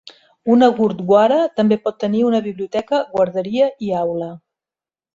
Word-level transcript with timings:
Una 0.53 0.69
Gurdwara 0.79 1.37
també 1.59 1.79
pot 1.85 2.01
tenir 2.05 2.25
una 2.31 2.41
biblioteca, 2.49 3.05
guarderia 3.15 3.73
i 3.91 3.97
aula. 4.05 4.35